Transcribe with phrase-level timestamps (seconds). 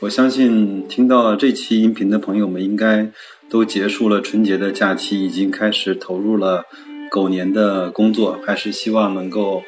[0.00, 3.10] 我相信听到这期音频的朋友们，应该
[3.48, 6.64] 都结束了春节的假期，已经开始投入了
[7.10, 8.38] 狗年的工作。
[8.44, 9.62] 还是希望能够，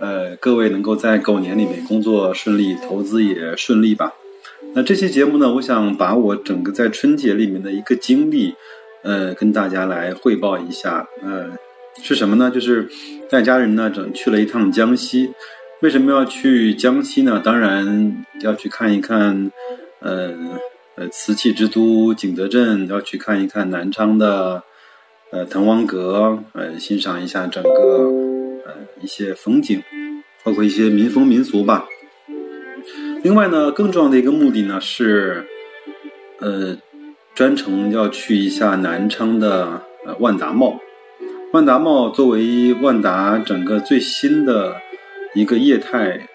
[0.00, 4.12] 呃，各位能够在狗年里面工作顺利，投资也顺利吧。
[4.74, 8.52] 那这期节目呢，我想把我整个在春节里面的一个经历，
[9.04, 11.06] 呃，跟大家来汇报一下。
[11.22, 11.48] 呃，
[12.02, 12.50] 是什么呢？
[12.50, 12.88] 就是
[13.30, 15.30] 带家人呢，整去了一趟江西。
[15.82, 17.40] 为什么要去江西呢？
[17.42, 19.50] 当然要去看一看，
[20.00, 20.34] 呃
[20.94, 24.62] 呃，瓷器之都景德镇，要去看一看南昌的
[25.32, 27.70] 呃滕王阁，呃，欣赏一下整个
[28.66, 29.82] 呃一些风景，
[30.44, 31.86] 包括一些民风民俗吧。
[33.22, 35.46] 另外呢，更重要的一个目的呢是，
[36.40, 36.76] 呃，
[37.34, 40.78] 专程要去一下南昌的呃万达茂。
[41.54, 44.76] 万达茂作为万达整个最新的。
[45.32, 46.26] 一个业态，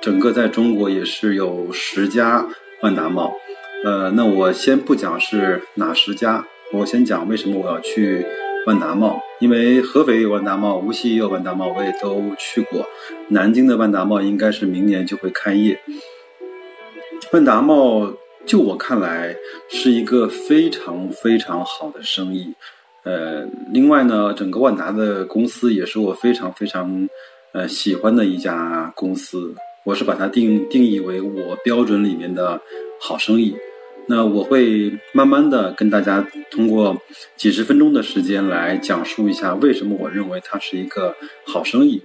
[0.00, 2.44] 整个在中国也是有十家
[2.82, 3.32] 万达茂，
[3.84, 8.26] 呃，那我先不讲是哪十家，我先讲为什么我要去
[8.66, 12.84] 万达茂，因为合肥有万达茂，无锡也有万达茂，我也都去过。
[13.28, 15.78] 南京的万达茂应该是明年就会开业。
[17.30, 18.12] 万达茂
[18.44, 19.36] 就我看来
[19.68, 22.52] 是一个非常非常好的生意，
[23.04, 27.08] 呃，另外呢，整个万达的公司也是我非常非常。
[27.52, 32.58] 呃，喜欢的一家公司，我是把它定定义为我标准里面的
[32.98, 33.54] 好生意。
[34.06, 36.96] 那我会慢慢的跟大家通过
[37.36, 41.14] 几十分钟的时间来讲述一下为什么我认为它是一个
[41.46, 42.02] 好生意。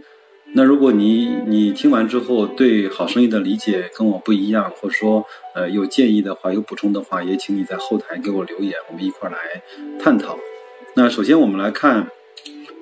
[0.54, 5.26] 那如果你你听完之后对好生意的理解跟我不一样，或者说
[5.56, 9.64] 呃有建议的话，有补充的话，也请你在后台给我留言，我们一块儿来
[9.98, 10.38] 探讨。
[10.94, 12.10] 那首先我们来看。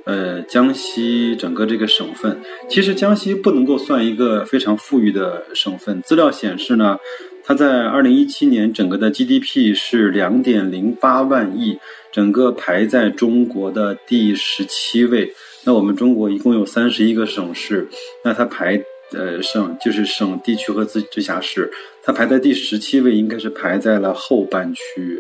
[0.05, 2.39] 呃，江西整个这个省份，
[2.69, 5.99] 其实江西不能够算一个非常富裕的省份。
[6.03, 6.97] 资料显示呢，
[7.43, 11.79] 它在二零一七年整个的 GDP 是两点零八万亿，
[12.11, 15.33] 整个排在中国的第十七位。
[15.63, 17.87] 那我们中国一共有三十一个省市，
[18.23, 18.79] 那它排
[19.11, 21.72] 呃省就是省地区和自直辖市，
[22.03, 25.17] 它排在第十七位，应该是排在了后半区。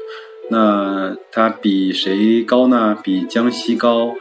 [0.51, 2.95] 那它比谁高呢？
[3.03, 4.13] 比江西高。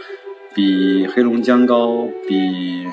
[0.54, 2.86] 比黑龙江高，比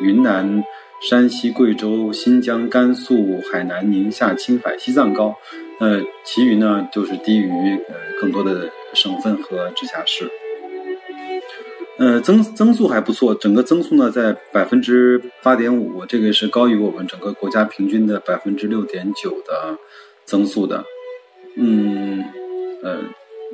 [0.00, 0.64] 云南、
[1.00, 5.36] 山西、贵州、新疆、甘肃、海南、宁夏、青海、西藏高，
[5.78, 7.48] 呃，其余呢就是低于
[7.88, 10.28] 呃更多的省份和直辖市。
[11.96, 19.78] 呃，增增速还不错，整个增速呢在百分之八点五，这个是高于我们整个国家平均的百分之六点九的
[20.24, 20.84] 增速的。
[21.56, 22.24] 嗯，
[22.82, 22.98] 呃，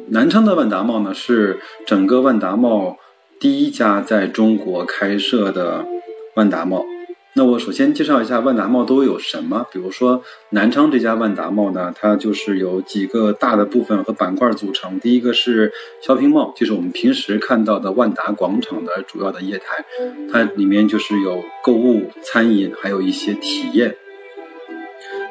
[0.09, 2.97] 南昌的万达茂呢是整个万达茂。
[3.41, 5.87] 第一家在中国开设的
[6.35, 6.85] 万达茂，
[7.33, 9.67] 那我首先介绍一下万达茂都有什么。
[9.73, 15.01] 比如说南昌这家万达茂呢，它就是有几个大的部分和板块组成。
[15.01, 15.73] 第一个是
[16.07, 19.83] shopping mall，就是我们平时看到的万达广场的主要的业态，
[20.31, 23.97] 它里面就是有购物、餐饮，还有一些体验。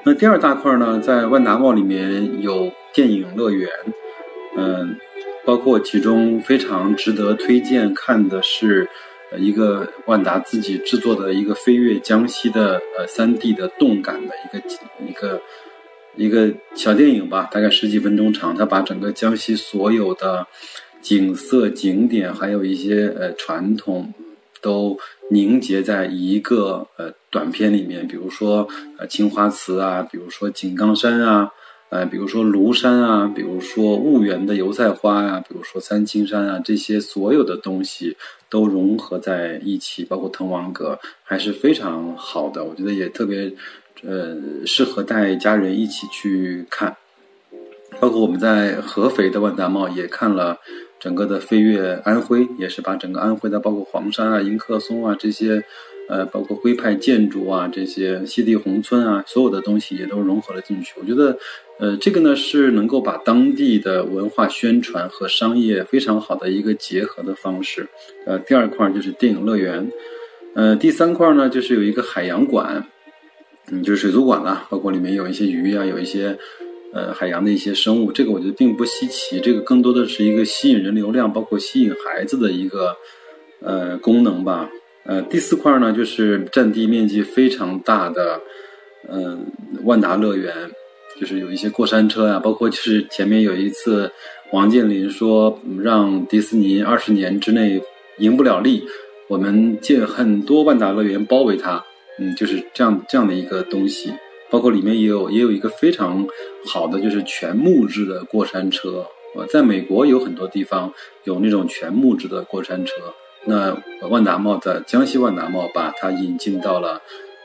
[0.04, 3.70] 那第二大块呢，在万达茂里面有电影乐园，
[4.58, 4.98] 嗯。
[5.46, 8.88] 包括其中非常值得推荐看的是，
[9.38, 14.64] 一个万达自己制作的一个飞越江西的呃三 D 的动感的一个
[15.08, 15.42] 一个
[16.16, 18.56] 一个小电影吧，大概十几分钟长。
[18.56, 20.46] 他把整个江西所有的
[21.02, 24.14] 景色、景点，还有一些呃传统，
[24.62, 25.00] 都
[25.32, 28.08] 凝结在一个呃短片里面。
[28.08, 28.68] 比如说
[28.98, 31.52] 呃青花瓷啊，比如说井冈山啊。
[31.90, 38.16] 呃，比如说庐山啊，比如说婺源的油菜花呀，比如说三清山啊，这些所有的东西
[38.48, 42.64] 都融合在一起，包括滕王阁，还是非常好的。
[42.64, 43.52] 我觉得也特别，
[44.04, 44.38] 呃，
[44.68, 46.96] 适合带家人一起去看。
[48.00, 50.58] 包括我们在合肥的万达茂也看了
[51.00, 55.64] 整个的飞跃安徽，也是把整个安徽的包括黄山啊、迎客松啊这些。
[56.10, 60.94] 呃，包括徽派建筑啊，这些西递宏村啊，所有的东西也都融合了进去。
[61.00, 61.38] 我觉得，
[61.80, 67.88] 呃，这个呢是能够把当地的文化宣传和商业非常好的一个结合的方式。
[68.26, 69.92] 呃，第二块就是电影乐园，
[70.56, 72.84] 呃，第三块呢就是有一个海洋馆，
[73.72, 76.36] 嗯，就是水族馆了，包括里面有一些鱼啊，有一些
[76.92, 82.96] 呃海洋的一些生物，这个我觉得并不稀奇，这个更多的是一个吸引人流量，包括吸引孩子的一个
[83.62, 84.72] 呃功能吧。
[85.10, 88.40] 呃，第四块呢，就是占地面积非常大的，
[89.08, 89.44] 嗯，
[89.84, 90.54] 万达乐园，
[91.20, 94.12] 就是有一些过山车呀，包括就是前面有一次
[94.52, 97.82] 王健林说让迪士尼二十年之内
[98.20, 98.88] 赢不了利，
[99.28, 101.84] 我们建很多万达乐园包围它，
[102.20, 104.14] 嗯，就是这样这样的一个东西，
[104.52, 106.24] 包括里面也有也有一个非常
[106.68, 112.94] 好的就是全木质的过山车，呃，在美国有很多地方有那种全木质的过山车。
[113.46, 113.78] 那
[114.10, 117.02] 万达茂在江西万达茂把它引进到了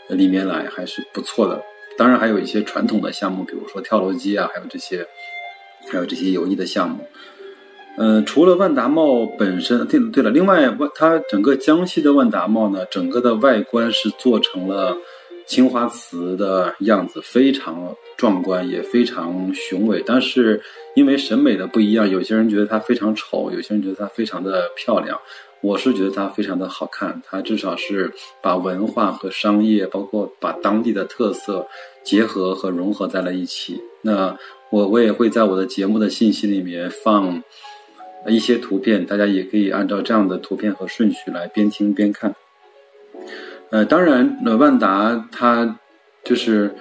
[0.09, 1.63] 里面来，还是不错的。
[1.97, 5.07] 当然还有一些传统的项目，比如说跳楼机啊，还有这些，
[5.91, 7.07] 还有这些有益的项目。
[7.97, 14.97] 嗯，除了万达茂本身，对对了，另外万它整个江西的万达茂呢，整个的外观是做成了
[15.47, 20.03] 青花瓷的样子，非常壮观，也非常雄伟。
[20.05, 20.61] 但是
[20.97, 25.17] 因为审美的不一样，有些人觉得它非常丑，有些人觉得它非常的漂亮。
[25.65, 28.13] 我是觉得它非常的好看，它至少是
[28.43, 31.67] 把文化和商业，包括把当地的特色
[32.03, 33.81] 结合和融合在了一起。
[34.03, 34.37] 那
[34.69, 37.43] 我我也会在我的节目的信息里面放
[38.27, 42.35] 一些图片，大家也可以按照这样的图片和顺序来边听边看。
[43.71, 45.79] 呃，当然，呃，万达它
[46.23, 46.75] 就是。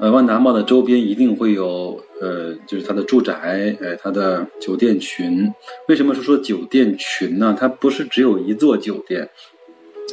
[0.00, 5.46] 呃，万达茂的周边一定会有，呃，就是它的住宅，呃，它的酒店群。
[5.88, 7.54] 为什么说说酒店群呢？
[7.58, 9.28] 它不是只有一座酒店，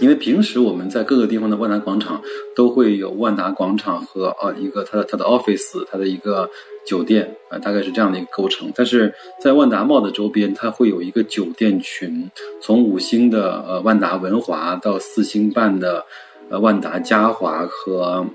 [0.01, 2.21] 因为平时我们在各个地方的万达广场
[2.53, 6.49] 都会有万达广场和呃一个它的它的 office，它的一个
[6.85, 8.69] 酒店啊，大概是这样的一个构成。
[8.75, 12.29] 但是在万达茂的周边，它会有一个酒店群，
[12.61, 16.05] 从五星的呃万达文华到四星半的
[16.49, 18.27] 呃万达嘉华和。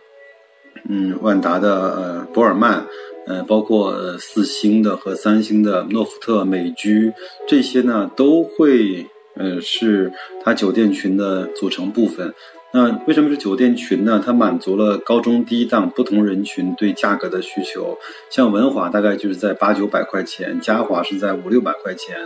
[0.89, 2.87] 嗯，万达的呃博尔曼，
[3.27, 7.13] 呃，包括四星的和三星的诺福特美居，
[7.47, 12.35] 这些呢都会呃是它酒店群的组成部分。
[12.75, 14.23] 那为什么是酒店群呢？
[14.25, 17.99] 它满足了高中低档不同人群对价格的需求。
[18.31, 22.17] 像文华大概就是在八九百块钱，嘉华是在五六百块钱，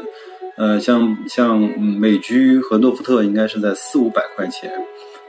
[0.56, 4.70] 呃，像像美居和诺福特应该是在四五百块钱，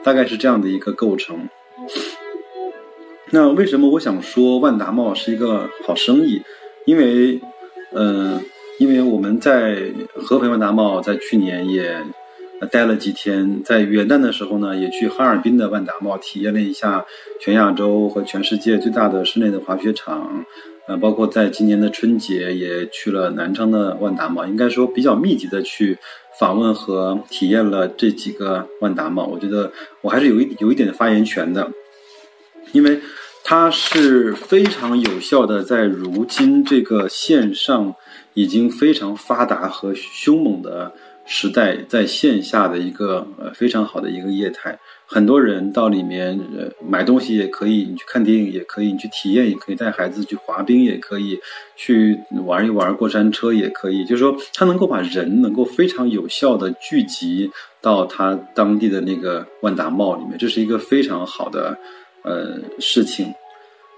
[0.04, 1.48] 大概是这样的一个构成。
[3.30, 6.40] 那为什么我想说万达茂是一个好生意？
[6.86, 7.38] 因为，
[7.92, 8.40] 嗯，
[8.78, 12.02] 因为我们在合肥万达茂在去年也
[12.70, 17.04] 待了几天，在元旦的时候呢，也去哈尔滨的万达茂体验了一下
[17.38, 20.46] 全亚洲和全世界最大的室内的滑雪场，
[20.86, 25.98] 呃，包括在今年的春节也去了南昌的万达茂，应该说比较密集的去
[26.40, 29.26] 访问和体验了这几个万达茂。
[29.26, 29.70] 我觉得
[30.00, 31.70] 我还是有一有一点发言权的。
[32.72, 33.00] 因为
[33.44, 37.94] 它是非常有效的，在如今这个线上
[38.34, 40.92] 已经非常发达和凶猛的
[41.24, 44.78] 时代，在线下的一个呃非常好的一个业态。
[45.06, 51.40] 很多人到里面呃买东西也可以，你去看电影也可以，你去体验也可以，带孩子去滑冰也可以，
[51.74, 54.04] 去玩一玩过山车也可以。
[54.04, 57.50] 就是说，它能够把人能够非常有效的聚集
[57.80, 61.78] 到它当地的那个万达茂里面，这是一个非常好的。
[62.22, 63.32] 呃，事情，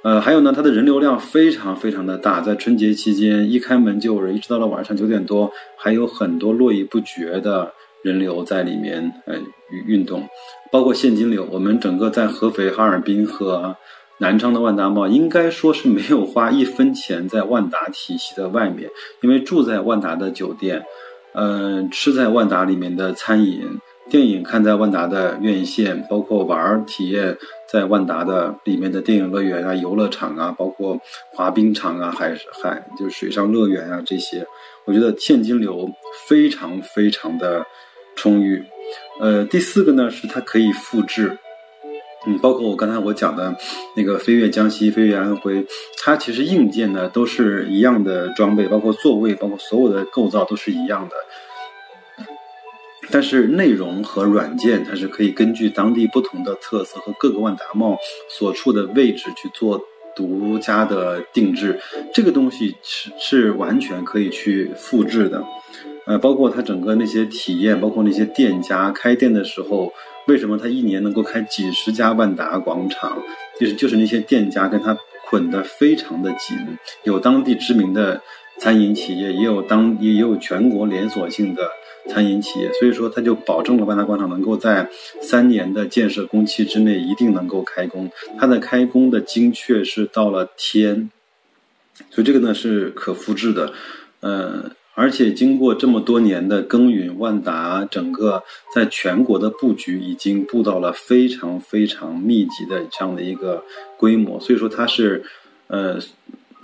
[0.02, 7.72] 呃，还有呢，它的人流量非常非常的大，在春节期间一开门就有人，一直到了晚上九点多，还有很多络绎不绝的
[8.02, 9.34] 人流在里面呃
[9.86, 10.28] 运动，
[10.70, 11.48] 包括现金流。
[11.50, 13.76] 我们整个在合肥、哈尔滨和
[14.18, 18.90] 南昌的万达茂，应该说是没有花一分钱在万达体系的外面，
[19.22, 20.84] 因为住在万达的酒店，
[21.32, 23.79] 嗯，吃在万达里面的餐饮。
[24.10, 27.38] 电影看在万达的院线，包括玩儿体验
[27.70, 31.00] 在万达的里面的电影乐园啊、游乐场啊，包括
[31.32, 34.44] 滑冰场啊、海海就是水上乐园啊这些，
[34.84, 35.88] 我觉得现金流
[36.26, 37.64] 非常非常的
[38.16, 38.64] 充裕。
[39.20, 41.38] 呃，第四个呢是它可以复制，
[42.26, 43.54] 嗯，包括我刚才我讲的
[43.96, 45.64] 那个飞跃江西、飞跃安徽，
[46.02, 51.14] 它其实硬件呢都是一样的装备，包括座位，包括所有的构造都是一样的。
[53.10, 57.96] 但是内容和软件，它是可以根据当地不同的特色和各个万达茂
[58.28, 59.80] 所处的位置去做
[60.14, 61.78] 独家的定制，
[62.12, 65.44] 这个东西是是完全可以去复制的。
[66.06, 69.92] 呃，包括它整个那些体验，包括那些店家开店的时候，
[70.26, 73.22] 为什么它一年能够开几十家万达广场？
[73.58, 74.96] 就是就是那些店家跟它
[75.28, 76.56] 捆得非常的紧，
[77.04, 78.20] 有当地知名的
[78.58, 81.62] 餐饮企业，也有当也有全国连锁性的。
[82.10, 84.90] 餐饮企业，所以说它就保证了万达广场能够在
[85.22, 88.10] 三年的建设工期之内一定能够开工。
[88.38, 91.10] 它的开工的精确是到了天，
[92.10, 93.72] 所以这个呢是可复制的，
[94.20, 98.42] 呃，而且经过这么多年的耕耘，万达整个
[98.74, 103.64] 在全国的布局已经布到了非常非常密集的这样的一个
[103.96, 105.22] 规模，所以说它是，
[105.68, 105.98] 呃。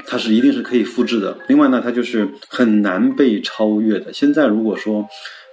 [0.06, 1.38] 它是一定是可以复制的。
[1.48, 4.12] 另外呢，它就是很难被超越的。
[4.12, 5.06] 现在如果说，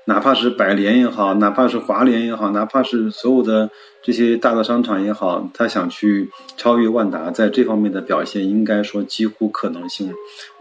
[0.06, 3.70] 哪怕是百联也好，哪怕是华联也好，哪怕是所有的
[4.04, 10.14] 这些大的商场也好，它想去超越万达，在这方面的表现，应该说几乎可能性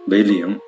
[0.07, 0.59] 为零。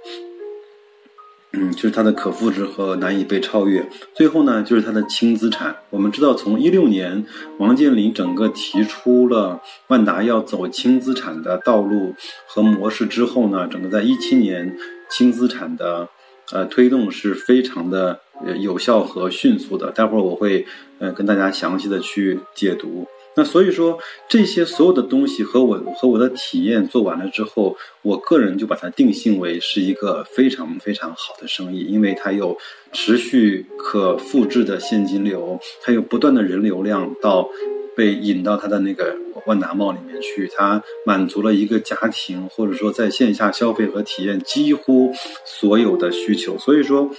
[1.56, 3.88] 嗯，就是它的可复制和难以被超越。
[4.12, 5.76] 最后呢，就是它的轻资产。
[5.90, 7.24] 我们知道，从一六年
[7.58, 12.14] 王健林整个提出了万达要走轻资产的道路
[12.48, 14.76] 和模式之后呢，整个在一七年
[15.08, 16.08] 轻资产的
[16.50, 18.18] 呃推动是非常的
[18.58, 19.92] 有效和迅速的。
[19.92, 20.66] 待会儿我会
[20.98, 23.06] 呃跟大家详细的去解读。
[23.36, 23.98] 那所以说，
[24.28, 32.56] 这些所有的东西和我和我的体验做完了之后，我个人就把它定性为是一个非常非常好的生意，因为它有
[32.92, 37.48] 持续可复制的现金流，它有不断的人流量到
[37.96, 45.12] 被引到它的那个万达茂里面去，它满足了一个家庭或者说在线下消费和体验几乎
[45.44, 47.10] 所有的需求，所以说。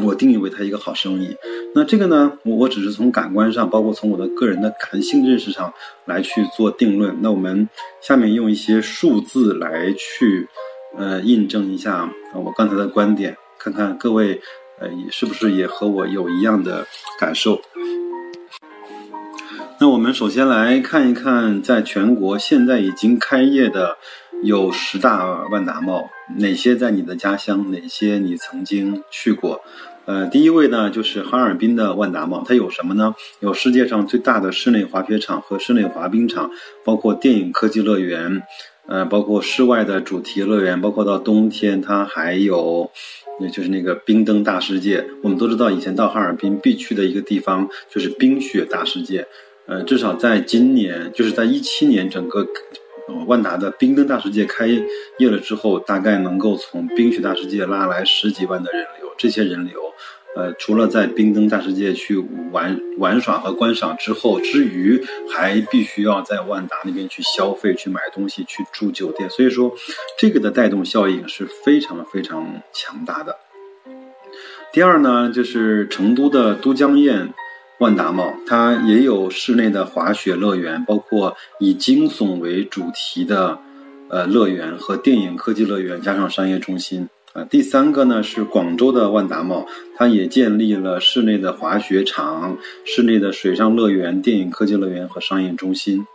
[0.00, 1.36] 我定义为它一个好生意，
[1.74, 5.72] 那这个呢，我我只是从感官上，包括从我的个人的感性认识上
[6.06, 7.16] 来去做定论。
[7.20, 7.68] 那我们
[8.00, 10.48] 下面用一些数字来去，
[10.96, 14.40] 呃，印证一下我刚才的观点，看看各位，
[14.80, 16.86] 呃，是不是也和我有一样的
[17.18, 17.60] 感受？
[19.82, 23.96] 那我们首先来看一看，在全国现在已经开业的
[24.44, 26.08] 有十大万达茂。
[26.36, 27.68] 哪些在你的家乡？
[27.72, 29.60] 哪些你曾经去过？
[30.04, 33.12] 呃，第一位呢，就是哈尔滨的万达茂，它有什么呢？
[33.40, 36.48] 有世界上最大的室内滑雪场和室内滑冰场，
[36.84, 38.40] 包括电影科技乐园，
[38.86, 42.88] 呃，包括室外的主题乐园，包括到冬天它还有，
[43.40, 45.04] 也就是那个冰灯大世界。
[45.24, 49.26] 我们都知道，以前到哈尔滨必去的一个地方就是冰雪大世界。
[49.72, 52.46] 呃，至少在今年，就是在一七年，整个。
[53.26, 59.12] 万达的冰灯大世界开业了之后，大概能够从冰雪大世界拉来十几万的人流。
[59.18, 59.80] 这些人流，
[60.34, 62.16] 呃，除了在冰灯大世界去
[62.52, 69.28] 玩玩耍和观赏之后之余，还必须要在万达那边去消费、去买东西、去住酒店。
[69.28, 69.72] 所以说，
[70.18, 73.36] 这个的带动效应是非常非常强大的。
[74.72, 77.32] 第二呢，就是成都的都江堰。
[77.78, 83.58] 万达茂，它也有室内的滑雪乐园，包括以惊悚为主题的，
[84.08, 87.42] 呃，乐园和电影科技乐园，加上商业中心啊。
[87.50, 96.06] 第三个呢是广州的万达茂，它也建立了室内的滑雪场、室内的水上乐园、电影科技乐园和商业中心。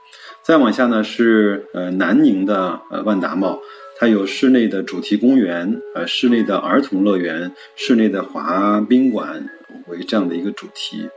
[0.43, 3.59] 再往下呢是呃南宁的呃万达茂，
[3.99, 9.49] 它有室内的主题公园、呃室内的儿童乐园、室内的滑冰馆
[9.87, 11.09] 为这样的一个主题。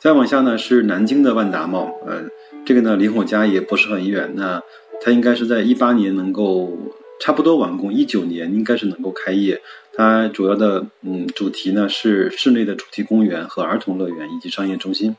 [0.00, 2.24] 再往下呢是南京的万达茂，呃，
[2.64, 4.62] 这个呢离我家也不是很远，那
[5.02, 6.78] 它应该是在一八年能够
[7.20, 9.60] 差不多完工，一九年应该是能够开业。
[9.92, 15.14] 它主要的嗯主题呢是室内的主题公园和儿童乐园以及商业中心。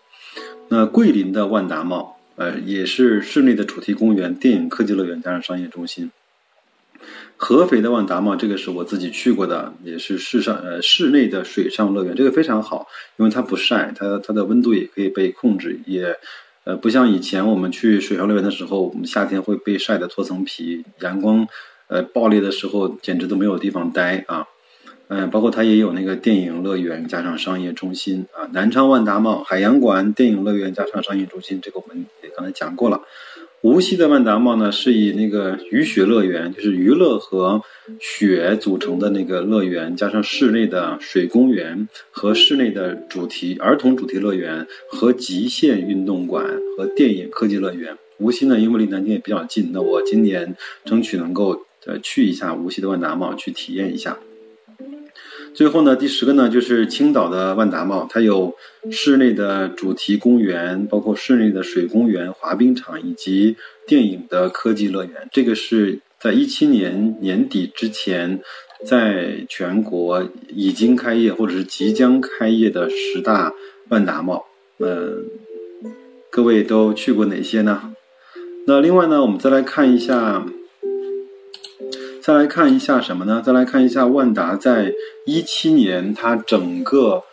[0.70, 6.10] 那桂林的万达茂，呃，也是室内的主题公园、电影科技乐园加上商业中心。
[7.38, 16.16] 合肥的万达茂，这个是我自己去过的，也是室上呃室内的水上乐园，这个非常好，因为它不晒，它它的温度也可以被控制，也
[16.64, 21.48] 呃不像以前我们去水上乐园的时候，我们夏天会被晒得脱层皮，阳光
[21.88, 24.46] 呃暴烈的时候简直都没有地方待啊，
[25.08, 33.02] 嗯，包括它也有那个电影乐园加上商业中心啊，南昌万达茂海洋馆电影乐园加上商业中心，这个我们也刚才讲过了。
[33.62, 37.62] 无锡的万达茂呢，是以那个雨雪乐园，就是娱乐和
[38.00, 46.44] 雪组成的那个乐园，加上室内的水公园和室内的主题儿童主题乐园和极限运动馆
[46.76, 47.96] 和电影科技乐园。
[48.18, 54.18] 无锡呢，因为离南京也比较近，那我今年争取能够呃去一下无锡的万达茂，去体验一下。
[55.54, 58.56] 最后呢，第十个呢，就是青岛的万达茂，它有
[58.90, 65.28] 室内的主题公园，包括室内的水公园、滑冰场以及电影的科技乐园。
[65.32, 68.40] 这个是在一七年年底之前，
[68.86, 73.54] 在全国已经开业或者是即将开业的十大
[73.90, 74.46] 万达茂。
[74.80, 75.26] 嗯，
[76.30, 77.94] 各位都去过哪些呢？
[78.66, 80.46] 那另外呢，我们再来看一下。
[82.22, 83.42] 再来看一下什么呢？
[83.44, 84.94] 再来看一下万达在
[85.26, 87.24] 一七年它整个，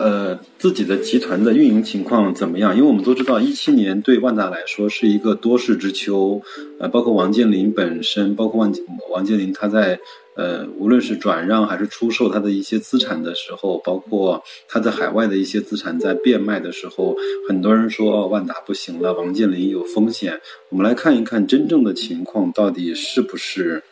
[0.00, 2.74] 呃，自己的集团的运营情况怎么样？
[2.74, 6.40] 因为我们都知道，一七年对万达来说是一个多事之秋，
[6.78, 8.72] 呃，包括王健林本身，包括王
[9.10, 10.00] 王健林他在
[10.36, 17.14] 呃，无论是转让还是出售他的一些资产的时候，包括他在海外的一些资产在变卖的时候，
[17.46, 20.40] 很多人说哦，万达不行了，王健林有风险。
[20.70, 23.82] 我们来看一看真正的情况到底是不是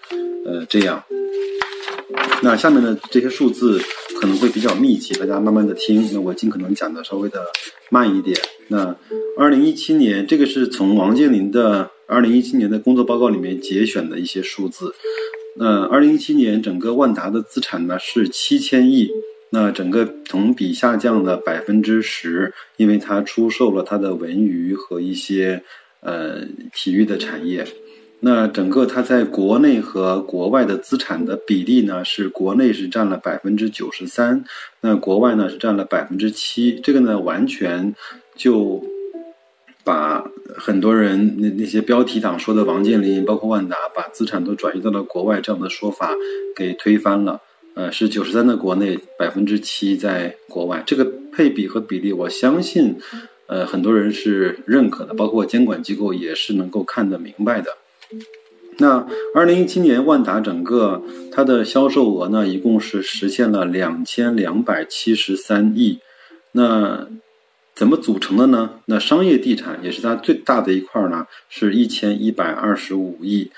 [0.46, 1.04] 呃这样。
[2.42, 3.80] 那下面的这些数字
[4.20, 6.08] 可能会比较密集，大家慢慢的听。
[6.12, 7.44] 那我尽可能讲的稍微的
[7.90, 8.38] 慢一点。
[8.68, 8.96] 那
[9.36, 14.94] 二零一七年，这个是从王健林的二零一七年的工作报告里面节选的一些数字。
[15.56, 19.10] 那二零一七年整个万达的资产呢是七千亿，
[19.50, 25.62] 那整个同比下降了百分之十，因为它出售了它的文娱和一些
[26.00, 27.66] 呃体育的产业。
[28.20, 34.44] 那整个它在国内和国外的资产的比例呢，是国内是占了百分之九十三，
[34.80, 36.80] 那国外呢是占了百分之七。
[36.80, 37.94] 这个呢，完全
[38.34, 38.84] 就
[39.84, 40.24] 把
[40.56, 46.12] 很多人那那些标题党说的王健林，包括万达把资产都转移到了国外这样的说法
[46.56, 47.40] 给推翻了。
[47.74, 50.82] 呃，是九十三的国内，百分之七在国外。
[50.84, 52.96] 这个配比和比例，我相信，
[53.46, 57.70] 呃，很多人是认可的，包括监管机构也是能够看得明白的。
[58.78, 65.98] 那二零一七年，万达整个它的销售额呢，一共是实现了两千两百七十三亿。
[66.52, 67.08] 那
[67.74, 68.70] 怎么组成的呢？
[68.86, 73.50] 那商业地产也是它最大的一块呢，是一千一百二十五亿。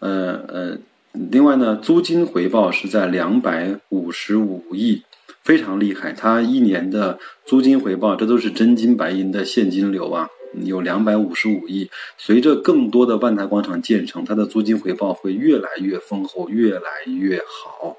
[0.00, 0.78] 呃呃，
[1.12, 5.02] 另外呢，租金回报是在两百五十五亿，
[5.42, 6.12] 非常厉害。
[6.12, 10.28] 它一年的租金回报，这都是真金白银的现金流啊。
[10.62, 17.96] 有两百五十五亿，随着更多的万达广场建成，它的租金回报会越来越丰厚，越来越好。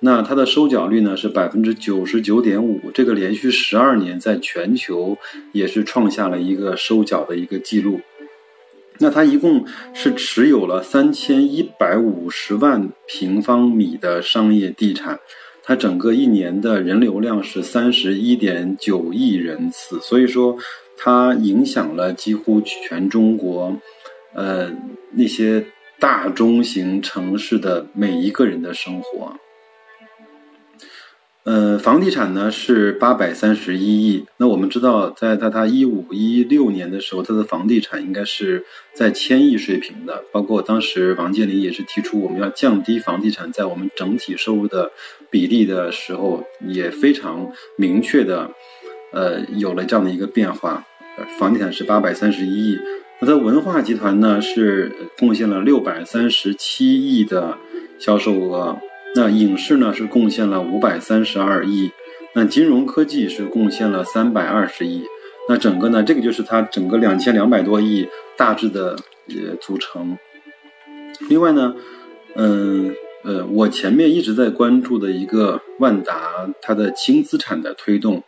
[0.00, 5.18] 那它的收缴率呢是百分之九十九点五，这个连续十二年在全球
[5.52, 8.00] 也是创下了一个收缴的一个记录。
[8.98, 15.18] 那它一共是持有了三千一百五十万平方米的商业地产，
[15.62, 20.56] 它整个一年的人流量是三十一点九亿人次，所以说。
[20.98, 23.76] 它影响了几乎全中国，
[24.34, 24.72] 呃，
[25.12, 25.66] 那些
[25.98, 29.36] 大中型城市的每一个人的生活。
[31.44, 34.26] 呃，房地产呢是八百三十一亿。
[34.36, 40.24] 那我们知道，在在它一五一六年的时候，它的房地产应该是在千亿水平的。
[40.30, 44.90] 包括当时王健林也是提出我们要降低房地产在我们整体收入的
[45.30, 48.50] 比例的时候，也非常明确的。
[49.10, 50.84] 呃，有了这样的一个变化，
[51.38, 52.78] 房地产是八百三十一亿，
[53.20, 57.56] 那它文化集团呢是贡献了六百三十七亿的
[57.98, 58.78] 销售额，
[59.14, 61.90] 那影视呢是贡献了五百三十二亿，
[62.34, 65.02] 那金融科技是贡献了三百二十亿，
[65.48, 68.94] 那整个呢，这个就是它整个两千两百多亿大致的
[69.28, 70.18] 呃组成。
[71.28, 71.74] 另外呢，
[72.36, 72.94] 嗯
[73.24, 78.22] 呃，我前面一直在关注的一个万达它的轻资产的推动。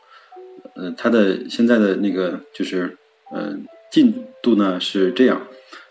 [0.81, 2.97] 呃，它的现在的那个就是，
[3.31, 3.55] 呃，
[3.91, 5.47] 进度呢是这样，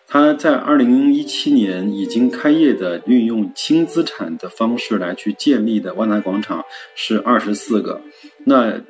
[0.08, 8.02] 它在二零一七年已经开业的运用轻资产的方式来去建立的万达广场是二十四个，
[8.46, 8.82] 那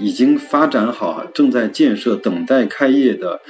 [0.00, 3.40] 已经发展好、正在建设、等待开业的，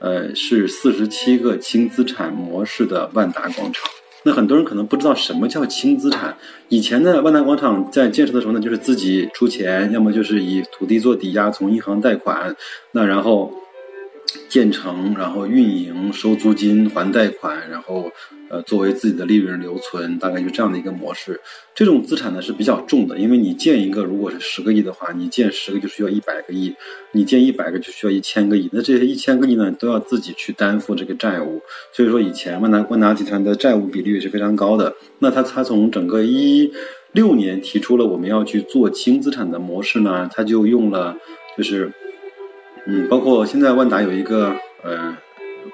[0.00, 3.90] 呃，是四十七个轻资产模式的万达广场。
[4.24, 6.36] 那很多人可能不知道什么叫轻资产。
[6.68, 12.54] 以前呢万达广场在建设的时候呢，就是自己出钱，要么就是以土地做抵押，从银行贷款，
[12.92, 13.52] 那然后。
[14.50, 18.10] 建成，然后运营，收租金，还贷款，然后，
[18.48, 21.40] 呃，作为自己的利润留存，大概就这样的一个模式。
[21.72, 26.74] 这种资产呢是比较重的，因为你建一个，如果是十个亿的话，你建十个就需要一百个亿，
[27.12, 28.68] 你建一百个就需要一千个亿。
[28.72, 31.62] 那这些一千个亿呢，都要自己去担负这个债务。
[31.92, 34.92] 所以说，以前万达万达集团的债务比率是非常高的。
[35.20, 36.72] 那他他从整个一
[37.12, 41.16] 六年提出了我们要去做轻资产的模式呢，他就用了
[41.56, 41.92] 就是。
[42.86, 45.16] 嗯，包括现在万达有一个呃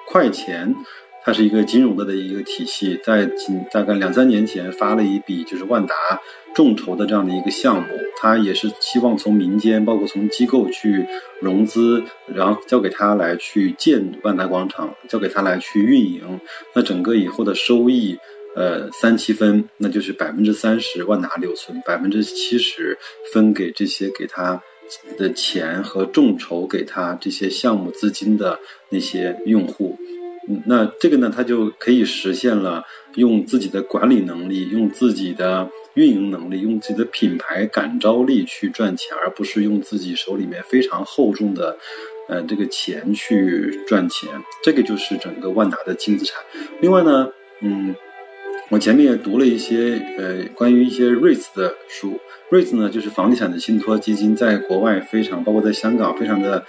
[0.06, 0.74] 快钱，
[1.24, 3.28] 它是一个金融的的一个体系，在
[3.72, 5.94] 大概两三年前发了一笔就是万达
[6.54, 7.88] 众筹的这样的一个项目，
[8.20, 11.06] 它也是希望从民间，包括从机构去
[11.40, 12.02] 融资，
[12.34, 16.40] 然后交给他来去建万达广场，交给他来去运营，
[16.74, 18.18] 那整个以后的收益，
[18.54, 22.98] 呃三七分，那就是百分之三十万达留存，百分之七十
[23.32, 24.62] 分给这些给他。
[25.16, 28.58] 的钱和众筹给他这些项目资金的
[28.90, 29.98] 那些用户，
[30.66, 41.76] 那这个呢，他就可以实现了用自己的管理能力，用自己的运营能力，用自己的品牌感召力去赚钱，而不是用自己手里面非常厚重的，
[42.28, 44.28] 呃，这个钱去赚钱。
[44.62, 46.40] 这个就是整个万达的净资产。
[46.80, 47.28] 另外呢，
[47.60, 47.96] 嗯，
[48.68, 52.18] 我前面也读了一些呃关于一些 REITs 的书
[52.50, 56.64] ，REITs 呢就是房地产的信托基金，在国外非常，包括在香港非常的。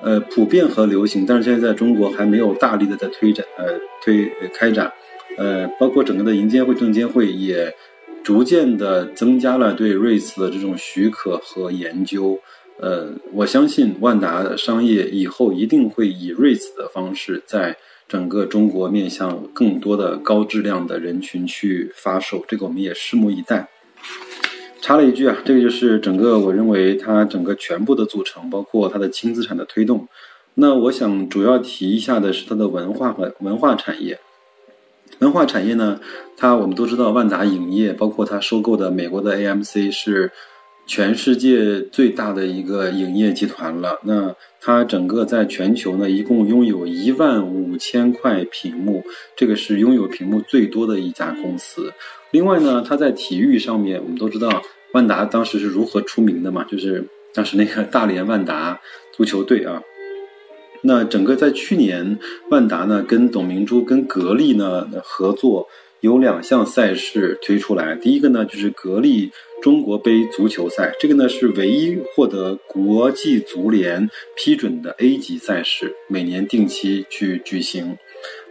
[0.00, 3.64] 呃，普遍和流行，但是现在在中国还没有大力的在推展，呃，
[4.00, 4.92] 推开展，
[5.36, 7.74] 呃，包括整个的银监会、证监会也
[8.22, 12.38] 逐渐的增加了对 REITs 的这种许可和研究。
[12.78, 17.76] 呃，我相信万达商业以后一定会以 REITs 的方式，在
[18.08, 23.68] 整个中国面向更多的高质量的人群去发售，这个我们也拭目以待。
[24.80, 30.08] 插了一句啊，这个就是整个我认为它整个全部的组成，包括它的轻资产的推动。
[30.54, 34.18] 那我想主要提一下的是它的文化和文化产业。
[35.18, 36.00] 文化产业呢，
[36.36, 40.32] 它我们都知道万达影业，包括它收购的美国的 AMC 是
[40.88, 44.00] 全世界最大的一个影业集团了。
[44.04, 49.04] 那它整个在全球呢，一共拥有一万五千块屏幕，
[49.36, 51.92] 这个是拥有屏幕最多的一家公司。
[52.30, 54.62] 另外呢，它在体育上面，我们都知道
[54.94, 58.80] 万达当时是如何出名的嘛，就是当时那个大连万达
[59.14, 59.82] 足球队啊。
[60.80, 62.18] 那整个在去年，
[62.50, 65.68] 万达呢跟董明珠、跟格力呢合作，
[66.00, 67.94] 有两项赛事推出来。
[67.96, 69.30] 第一个呢就是格力
[69.60, 77.98] 中国杯足球赛，这个呢是唯一获得国际足联批准的 A 级赛事，每年定期去举行。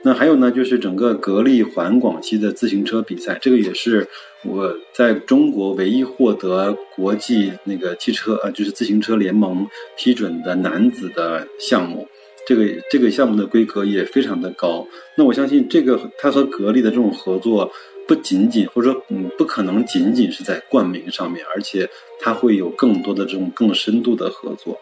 [0.04, 4.08] 那还有呢，就是整个格力环广西的自行车比赛，这个也是
[4.44, 12.08] 我在中国唯一获得国际那个汽车啊，就是自行车联盟批准的男子的项目。
[12.48, 14.88] 这个这个项目的规格也非常的高。
[15.18, 17.70] 那我相信这个它和格力的这种合作，
[18.08, 21.90] 不仅仅或者说嗯，不可能仅仅是在冠名上面，而且
[22.22, 24.80] 它会有更多的这种更深度的合作。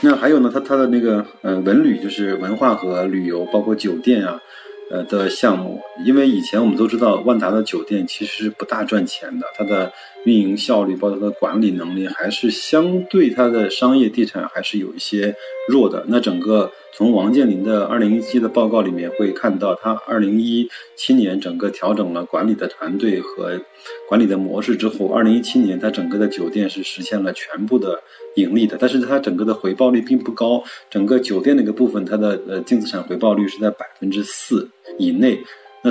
[0.00, 4.40] 那还有呢，它它的那个呃文旅就是文化和旅游，包括酒店啊，
[4.90, 5.82] 呃的项目。
[6.06, 9.92] 因为以前我们都知道，万达的酒店其实是不大赚钱的，它的
[10.28, 15.34] 运营效率，包括它的管理能力，还是相对它的商业地产还是有一些
[15.68, 16.04] 弱的。
[16.08, 23.58] 那整个从王健林的二零一七的报告里面会看到，他二零一七年整个调整了管理的团队和
[24.08, 28.02] 管理的模式之后，二零一七年他整个的酒店是实现了全部的。
[28.36, 35.40] 盈利的，但是它整个的回报率并不高，整个酒店那个部分，它的呃净资产回报率是在百分之四以内。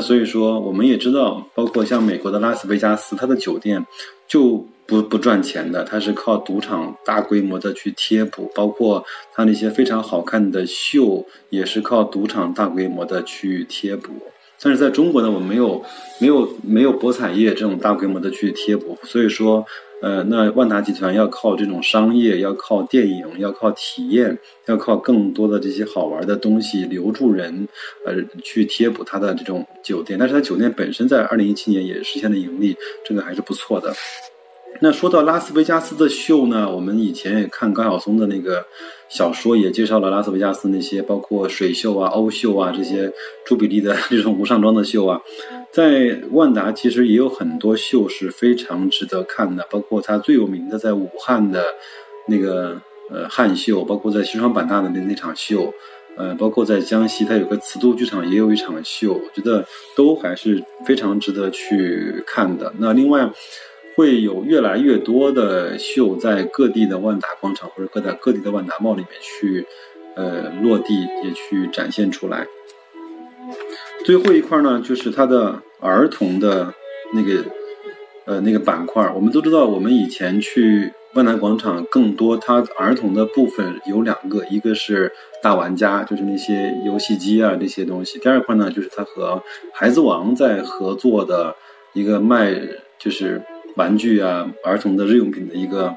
[0.01, 3.85] 所以说，我们也知道，包括像美国的拉斯维加斯，它的酒店
[4.27, 14.13] 就不不赚钱的，它是靠赌场大规模的去贴补，包括它那些非常好看的秀，也是靠赌场大规模的去贴补。
[14.61, 15.83] 但是在中国呢，我们没有
[16.19, 19.65] 没有没有博彩业这种大规模的去贴补，所以说。
[19.99, 27.67] 呃，那万达集团要靠这种商业，要靠电影，要靠体验，要靠更多的这些好玩的东西留住人，
[28.05, 30.19] 呃，去贴补它的这种酒店。
[30.19, 33.91] 但是它酒店本身在二零一七年也实现了盈利，这个还是不错的。
[34.79, 38.63] 那说到拉斯维加斯的秀呢，我们以前也看高晓松的那个
[39.09, 43.11] 小说，也介绍了拉斯维加斯那些包括水秀啊、欧秀啊这些
[43.43, 45.19] 朱比利的这种无上装的秀啊。
[45.71, 51.65] 在万达其实也有很多秀是非常值得看的，包括它最有名的在武汉的
[52.27, 55.73] 那个呃汉秀，包括在西双版纳的那那场秀，
[56.17, 62.71] 呃，包括在江西它有个瓷都剧场也有一场秀，我觉得都还是非常值得去看的。
[62.77, 63.27] 那另外。
[63.97, 69.65] 会有越来越多的秀在各地的万达广场或者各在各地的万达茂里面去，
[70.15, 72.45] 呃，落地也去展现出来。
[74.05, 76.71] 最后一块呢，就是它的儿童的
[77.15, 77.43] 那个，
[78.25, 79.11] 呃，那个板块。
[79.15, 89.41] 我们都知道，我们以前去万达广场，更多它儿童的部分有两个，一个是大玩家，就是那些游戏机啊这些东西；第二块呢，就是它和
[89.73, 91.55] 孩子王在合作的
[91.93, 92.53] 一个卖，
[92.99, 93.41] 就是。
[93.77, 95.95] 玩具啊，儿童的日用品的一个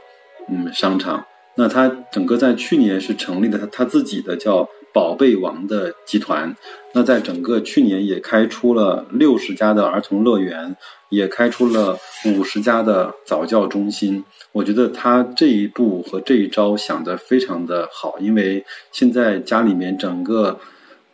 [0.49, 1.25] 嗯商场，
[1.57, 6.55] 那它整个在去年是成立的，它它自己的叫宝贝王的集团。
[6.93, 10.77] 那在整个去年也开出了六十家的儿童乐园，
[11.09, 14.23] 也开出了五十家的早教中心。
[14.53, 20.61] 我觉得他这一步和这一招想得非常的好，因为现在家里面整个。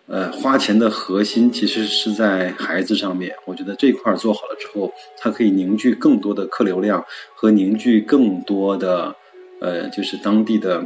[0.09, 3.35] 呃，花钱的核心其实是在孩子上面。
[3.45, 9.17] 我觉得这块做好了之后，它可以凝聚更多的客流量和凝聚更多的，
[9.61, 10.85] 呃，就是当地的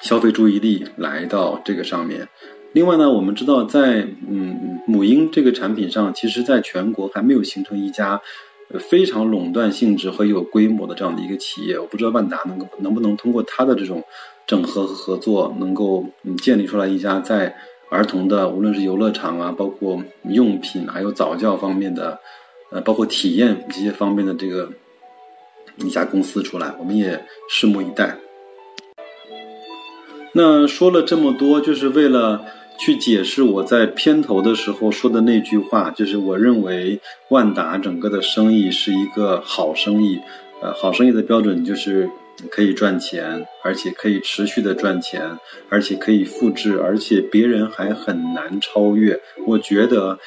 [0.00, 2.28] 消费注意力来到这个上面。
[2.72, 8.20] 另外呢，我们知道在嗯母婴这个产品上，其实在全国还没有形成一家
[8.78, 11.78] 非常垄断性质和有规模的这样的一个企业。
[11.78, 14.04] 我不知道万达能够能不能通过它的这种
[14.46, 17.56] 整合和合作，能够嗯建立出来一家在
[17.90, 22.18] 儿童的无论是游乐场啊，包括用品还有早教方面的，
[22.70, 24.70] 呃，包括体验这些方面的这个
[25.76, 28.18] 一家公司出来，我们也拭目以待。
[30.32, 32.44] 那说了这么多，就是为了。
[32.78, 40.20] 去解释我在片头的时候说的那句话，就是我认为万达整个的生意是一个好生意，
[40.60, 42.10] 呃，好生意的标准就是
[42.50, 49.20] 可以赚钱，而且可以持续的赚钱，而且可以复制，而且别人还很难超越。
[49.46, 50.18] 我觉得。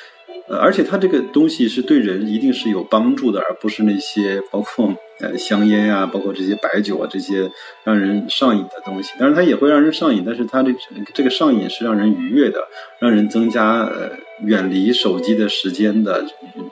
[0.48, 7.48] 呃，而且它这个东西是对人一定是有帮助的，而不是那些包括呃香烟呀，包括这些白酒啊这些
[7.84, 9.12] 让人上瘾的东西。
[9.20, 10.74] 当然它也会让人上瘾，但是它这
[11.14, 12.68] 这个上瘾是让人愉悦的，
[13.00, 14.10] 让人增加呃
[14.44, 16.26] 远离手机的时间的，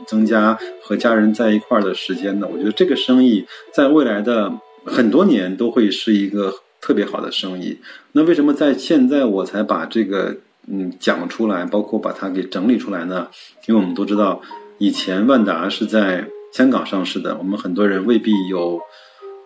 [0.07, 2.47] 增加和家人在一块儿的时间的。
[2.47, 4.51] 我觉得这个生意在未来的
[4.87, 7.77] 很多年都会是一个特别好的生意。
[8.13, 10.37] 那为什么在现在我才把这个？
[10.69, 13.29] 嗯，讲出来，包括把它给整理出来呢，
[13.67, 14.41] 因为我们都知道，
[14.79, 18.81] 以前万达是在香港上市的，我们很多人未必有，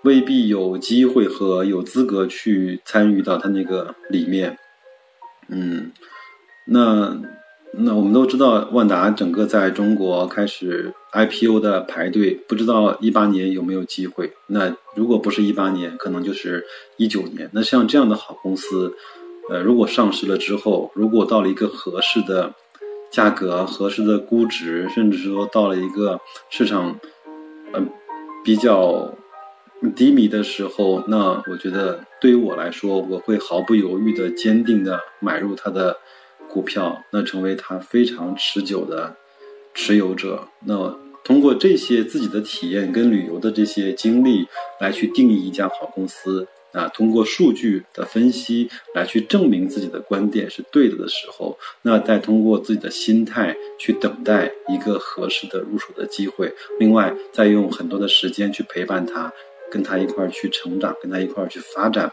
[0.01, 4.58] 未必有机会和有资格去参与到它那个里面。
[5.49, 5.91] 嗯，
[6.65, 7.15] 那
[7.73, 14.34] 那我们都知道，万达整个在中国开始 IPO 的排队，不知道一八年有没有机会？
[14.47, 16.65] 那如果不是一八年，可能就是
[16.97, 17.50] 一九年。
[17.54, 18.95] 那像这样的好公司。
[19.50, 22.54] 呃，如果上市了之后，如果到了一个合适的
[23.10, 26.97] 价格、合适的估值，甚至说到了一个市场，
[27.74, 27.84] 呃，
[28.45, 29.13] 比较
[29.95, 35.97] 低迷的时候，那我觉得对于我来说，我会毫不犹豫的、坚定的买入它的
[36.47, 39.17] 股票，那成为它非常持久的
[39.74, 40.48] 持有者。
[40.66, 44.48] 那通过这些自己的体验跟旅游的这些经历
[44.80, 46.48] 来去定义一家好公司。
[46.72, 56.54] 啊，通过数据的分析来去证明自己的观点是对的的时候，那再通过自己的心态去等待一个合适的入手的机会。
[56.80, 59.34] 另外，再用很多的时间去陪伴他，
[59.70, 62.10] 跟他一块儿去成长，跟他一块儿去发展，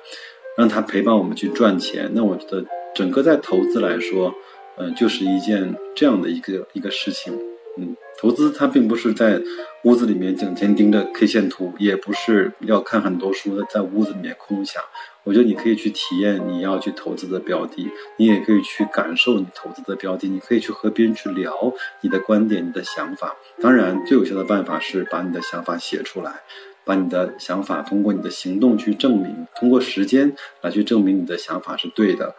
[0.57, 2.11] 让他陪伴我们去赚钱。
[2.13, 2.65] 那我觉得，
[2.97, 4.35] 整个在投资来说，
[4.79, 7.33] 嗯，就是一件这样的一个一个事情。
[7.77, 9.41] 嗯，投资它并不是在
[9.85, 14.83] 屋子里面整天盯着 K 线图，也不是要看很多书的在屋子里面空想。
[15.23, 23.37] 我觉得你可以去体验你要去投资的标的，你也可以去感受你投资的标的，你可以去和别人去聊你的观点、你的想法。
[23.61, 26.41] 当然，最有效的办法是把你的想法写出来，
[26.85, 32.35] 把你的想法通过你的行动去证明，通过时间来去证明你的想法是对的。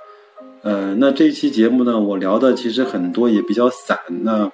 [0.61, 4.51] 呃，那这一期节目呢，我聊的其实很多也比较散，那。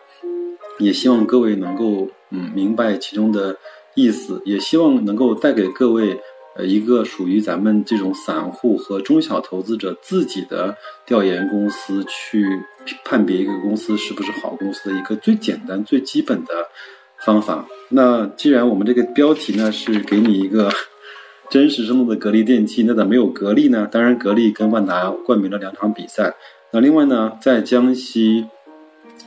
[0.77, 3.55] 也希望各位能够嗯明白其中的
[3.95, 6.19] 意思，也希望能够带给各位
[6.57, 12.45] 呃一个属于咱们这种散户和中小投资者自己的调研公司去
[13.05, 16.53] 判别一个公司是不是好公司的一个最简单最基本的
[17.19, 17.65] 方法。
[17.87, 20.69] 那既然我们这个标题呢是给你一个
[21.49, 23.88] 真实生动的格力电器，那咋没有格力呢？
[23.91, 26.36] 当然，格力跟万达冠名了两场比赛。
[26.71, 28.45] 那另外呢，在江西。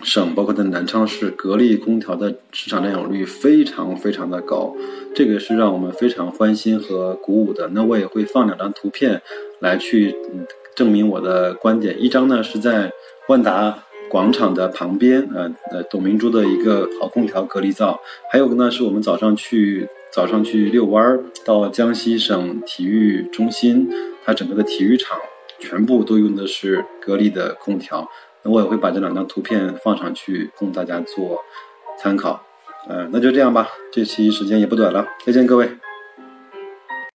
[0.04, 4.72] 省包括在南昌市，格力空调的市场占有率非常非常的高，
[5.12, 7.68] 这个是让我们非常欢欣和鼓舞的。
[7.72, 9.20] 那我也会放两张图片
[9.58, 10.14] 来去
[10.76, 12.00] 证明我的观点。
[12.00, 12.92] 一张呢是在
[13.28, 17.98] 万达广场的旁边，呃呃，董明珠的一个好空调格力灶。
[18.30, 23.88] 还有个呢是我们早上去早上去遛弯儿，到江西省体育中心，
[24.24, 25.18] 它整个的体育场
[25.58, 28.08] 全部都用的是格力的空调。
[28.42, 31.40] 那我也会把这两张图片放上去，供大家做
[31.98, 32.42] 参考。
[32.88, 35.68] 嗯，那就这样吧，这期时间也不短了，再见各位。